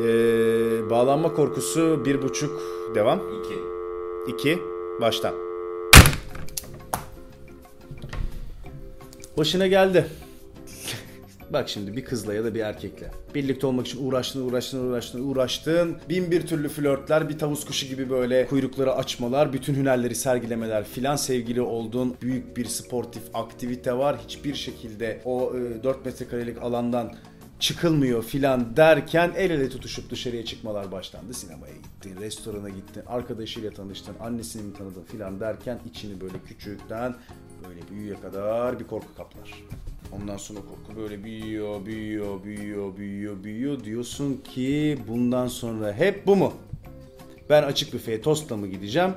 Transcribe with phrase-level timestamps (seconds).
[0.00, 2.62] Ee, bağlanma korkusu bir buçuk
[2.94, 3.18] devam.
[3.18, 3.58] İki.
[4.32, 4.62] İki
[5.00, 5.34] baştan.
[9.38, 10.06] Başına geldi.
[11.52, 13.10] Bak şimdi bir kızla ya da bir erkekle.
[13.34, 15.96] Birlikte olmak için uğraştın, uğraştın, uğraştın, uğraştın.
[16.08, 21.16] Bin bir türlü flörtler, bir tavus kuşu gibi böyle kuyrukları açmalar, bütün hünerleri sergilemeler filan.
[21.16, 24.16] Sevgili olduğun büyük bir sportif aktivite var.
[24.24, 27.12] Hiçbir şekilde o e, 4 metrekarelik alandan
[27.62, 31.34] çıkılmıyor filan derken el ele tutuşup dışarıya çıkmalar başlandı.
[31.34, 37.14] Sinemaya gittin, restorana gittin, arkadaşıyla tanıştın, annesini mi tanıdın filan derken içini böyle küçükten
[37.68, 39.64] böyle büyüye kadar bir korku kaplar.
[40.12, 43.84] Ondan sonra korku böyle büyüyor, büyüyor, büyüyor, büyüyor, büyüyor.
[43.84, 46.52] Diyorsun ki bundan sonra hep bu mu?
[47.50, 49.10] Ben açık büfeye tostla mı gideceğim?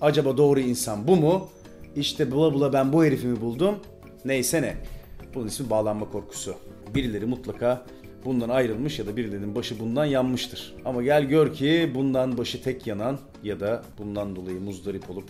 [0.00, 1.48] Acaba doğru insan bu mu?
[1.96, 3.74] İşte bula bula ben bu herifimi buldum.
[4.24, 4.99] Neyse ne.
[5.34, 6.54] Bunun ismi bağlanma korkusu.
[6.94, 7.86] Birileri mutlaka
[8.24, 10.74] bundan ayrılmış ya da birilerinin başı bundan yanmıştır.
[10.84, 15.28] Ama gel gör ki bundan başı tek yanan ya da bundan dolayı muzdarip olup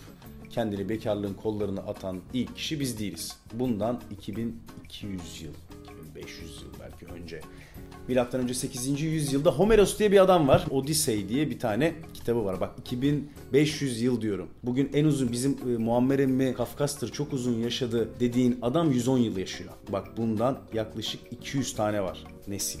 [0.49, 3.37] kendini bekarlığın kollarına atan ilk kişi biz değiliz.
[3.53, 7.41] Bundan 2200 yıl, 2500 yıl belki önce.
[8.07, 9.01] Milattan önce 8.
[9.01, 10.65] yüzyılda Homeros diye bir adam var.
[10.69, 12.61] Odyssey diye bir tane kitabı var.
[12.61, 14.49] Bak 2500 yıl diyorum.
[14.63, 19.37] Bugün en uzun bizim e, Muammer emmi Kafkas'tır çok uzun yaşadı dediğin adam 110 yıl
[19.37, 19.69] yaşıyor.
[19.89, 22.79] Bak bundan yaklaşık 200 tane var nesil.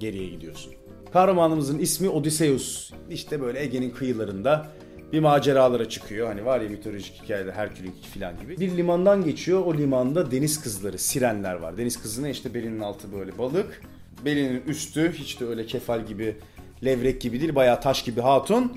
[0.00, 0.72] Geriye gidiyorsun.
[1.12, 2.92] Kahramanımızın ismi Odysseus.
[3.10, 4.68] İşte böyle Ege'nin kıyılarında
[5.12, 6.26] bir maceralara çıkıyor.
[6.26, 8.60] Hani var ya mitolojik hikayede Herkülük falan gibi.
[8.60, 9.62] Bir limandan geçiyor.
[9.66, 11.78] O limanda deniz kızları, sirenler var.
[11.78, 13.82] Deniz kızına işte belinin altı böyle balık.
[14.24, 16.36] Belinin üstü hiç de öyle kefal gibi,
[16.84, 17.54] levrek gibi değil.
[17.54, 18.72] Bayağı taş gibi hatun.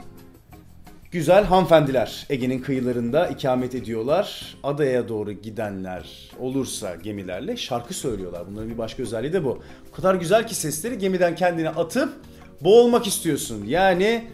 [1.11, 4.55] Güzel hanımefendiler Ege'nin kıyılarında ikamet ediyorlar.
[4.63, 8.43] Adaya doğru gidenler olursa gemilerle şarkı söylüyorlar.
[8.51, 9.63] Bunların bir başka özelliği de bu.
[9.91, 12.13] O kadar güzel ki sesleri gemiden kendini atıp
[12.61, 13.66] boğulmak istiyorsun.
[13.66, 14.27] Yani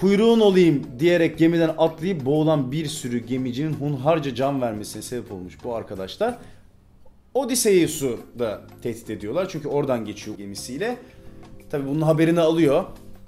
[0.00, 5.74] kuyruğun olayım diyerek gemiden atlayıp boğulan bir sürü gemicinin hunharca can vermesine sebep olmuş bu
[5.74, 6.38] arkadaşlar.
[7.38, 10.96] Odysseus'u da tehdit ediyorlar çünkü oradan geçiyor gemisiyle.
[11.70, 12.84] Tabi bunun haberini alıyor.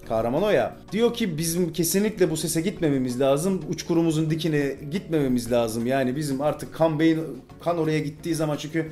[0.08, 0.76] Kahraman o ya.
[0.92, 3.60] Diyor ki bizim kesinlikle bu sese gitmememiz lazım.
[3.70, 5.86] Uçkurumuzun dikine gitmememiz lazım.
[5.86, 7.20] Yani bizim artık kan beyin
[7.64, 8.90] kan oraya gittiği zaman çünkü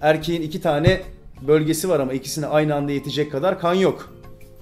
[0.00, 1.02] erkeğin iki tane
[1.48, 4.13] bölgesi var ama ikisine aynı anda yetecek kadar kan yok.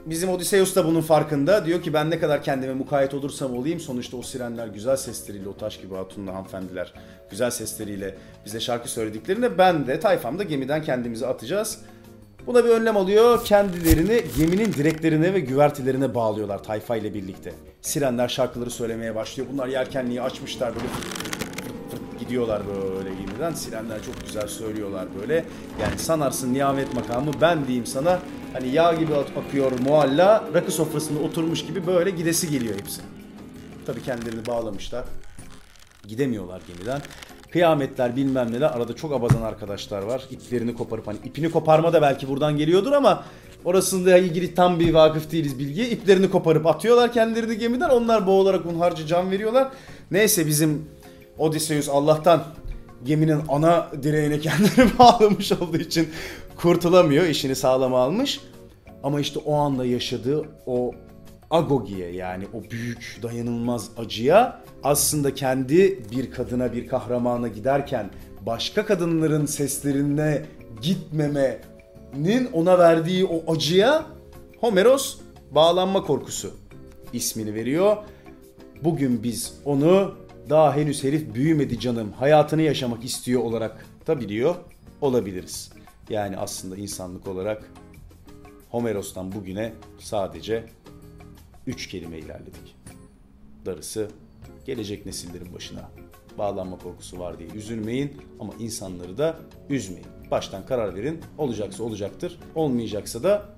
[0.06, 1.66] Bizim Odysseus da bunun farkında.
[1.66, 5.56] Diyor ki ben ne kadar kendime mukayyet olursam olayım sonuçta o sirenler güzel sesleriyle o
[5.56, 6.94] taş gibi hatunlu hanımefendiler
[7.30, 8.14] güzel sesleriyle
[8.44, 11.78] bize şarkı söylediklerinde ben de tayfamda gemiden kendimizi atacağız.
[12.46, 13.44] Buna bir önlem alıyor.
[13.44, 17.52] Kendilerini geminin direklerine ve güvertelerine bağlıyorlar tayfa ile birlikte.
[17.82, 19.48] Sirenler şarkıları söylemeye başlıyor.
[19.52, 20.86] Bunlar yelkenliği açmışlar böyle
[22.20, 23.52] gidiyorlar böyle gemiden.
[23.52, 25.44] Sirenler çok güzel söylüyorlar böyle.
[25.82, 28.18] Yani sanarsın nihamet makamı ben diyeyim sana.
[28.52, 33.00] Hani yağ gibi akıyor mualla rakı sofrasında oturmuş gibi böyle gidesi geliyor hepsi.
[33.86, 35.04] Tabii kendilerini bağlamışlar.
[36.08, 37.00] Gidemiyorlar gemiden.
[37.50, 38.70] Kıyametler bilmem neler.
[38.70, 40.22] Arada çok abadan arkadaşlar var.
[40.30, 43.24] İplerini koparıp hani ipini koparma da belki buradan geliyordur ama
[43.64, 45.88] orasında ilgili tam bir vakıf değiliz bilgiye.
[45.88, 47.88] İplerini koparıp atıyorlar kendilerini gemiden.
[47.88, 49.68] Onlar boğularak hunharca can veriyorlar.
[50.10, 50.88] Neyse bizim
[51.38, 52.44] Odysseus Allah'tan
[53.04, 56.08] geminin ana direğine kendini bağlamış olduğu için
[56.56, 57.26] kurtulamıyor.
[57.26, 58.40] işini sağlama almış.
[59.02, 60.92] Ama işte o anda yaşadığı o
[61.50, 68.10] agogiye yani o büyük dayanılmaz acıya aslında kendi bir kadına bir kahramana giderken
[68.46, 70.42] başka kadınların seslerine
[70.82, 74.06] gitmemenin ona verdiği o acıya
[74.60, 75.16] Homeros
[75.50, 76.50] bağlanma korkusu
[77.12, 77.96] ismini veriyor.
[78.84, 80.14] Bugün biz onu
[80.50, 84.54] daha henüz herif büyümedi canım hayatını yaşamak istiyor olarak da biliyor
[85.00, 85.72] olabiliriz.
[86.10, 87.70] Yani aslında insanlık olarak
[88.70, 90.64] Homeros'tan bugüne sadece
[91.66, 92.76] üç kelime ilerledik.
[93.66, 94.08] Darısı
[94.66, 95.90] gelecek nesillerin başına.
[96.38, 99.36] Bağlanma korkusu var diye üzülmeyin ama insanları da
[99.70, 100.06] üzmeyin.
[100.30, 101.20] Baştan karar verin.
[101.38, 102.38] Olacaksa olacaktır.
[102.54, 103.56] Olmayacaksa da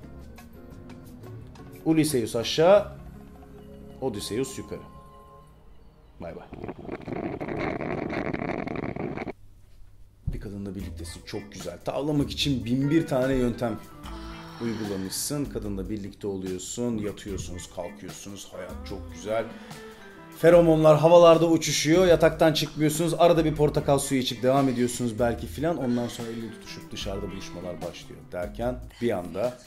[1.85, 2.93] Ulysseus aşağı,
[4.01, 4.94] Odysseus yukarı.
[6.21, 6.47] Bay bay.
[10.27, 11.79] Bir kadınla birliktesin çok güzel.
[11.85, 13.79] Tavlamak için bin bir tane yöntem
[14.63, 15.45] uygulamışsın.
[15.45, 18.49] Kadınla birlikte oluyorsun, yatıyorsunuz, kalkıyorsunuz.
[18.53, 19.45] Hayat çok güzel.
[20.39, 22.07] Feromonlar havalarda uçuşuyor.
[22.07, 23.15] Yataktan çıkmıyorsunuz.
[23.19, 25.77] Arada bir portakal suyu içip devam ediyorsunuz belki filan.
[25.77, 29.59] Ondan sonra elini tutuşup dışarıda buluşmalar başlıyor derken bir anda